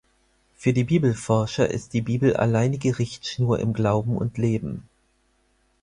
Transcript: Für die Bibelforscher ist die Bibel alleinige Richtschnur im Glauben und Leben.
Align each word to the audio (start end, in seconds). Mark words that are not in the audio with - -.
Für 0.55 0.73
die 0.73 0.83
Bibelforscher 0.83 1.67
ist 1.69 1.93
die 1.93 2.01
Bibel 2.01 2.35
alleinige 2.35 2.97
Richtschnur 2.97 3.59
im 3.59 3.71
Glauben 3.71 4.17
und 4.17 4.35
Leben. 4.39 4.89